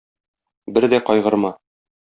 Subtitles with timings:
[0.79, 1.57] Бер дә кайгырма.